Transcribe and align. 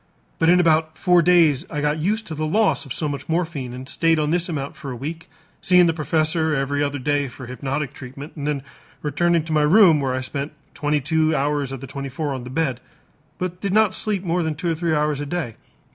But 0.39 0.49
in 0.49 0.59
about 0.59 0.97
four 0.97 1.21
days 1.21 1.63
I 1.69 1.79
got 1.79 1.99
used 1.99 2.25
to 2.25 2.33
the 2.33 2.47
loss 2.47 2.85
of 2.87 2.91
so 2.91 3.07
much 3.07 3.29
morphine 3.29 3.71
and 3.71 3.87
stayed 3.87 4.17
on 4.17 4.31
this 4.31 4.49
amount 4.49 4.75
for 4.75 4.89
a 4.89 4.95
week, 4.95 5.29
seeing 5.61 5.85
the 5.85 5.93
professor 5.93 6.55
every 6.55 6.81
other 6.81 6.97
day 6.97 7.27
for 7.27 7.45
hypnotic 7.45 7.93
treatment 7.93 8.33
and 8.35 8.47
then 8.47 8.63
returning 9.03 9.43
to 9.43 9.53
my 9.53 9.61
room 9.61 9.99
where 9.99 10.15
I 10.15 10.21
spent 10.21 10.53
twenty 10.73 11.01
two 11.01 11.35
hours 11.35 11.71
of 11.71 11.81
the 11.81 11.85
twenty 11.87 12.09
four 12.09 12.33
on 12.33 12.45
the 12.45 12.49
bed, 12.49 12.79
but 13.37 13.61
did 13.61 13.73
not 13.73 13.93
sleep 13.93 14.23
more 14.23 14.41
than 14.41 14.55
two 14.55 14.71
or 14.71 14.75
three 14.75 14.95
hours 14.95 15.21
a 15.21 15.25
day. 15.27 15.53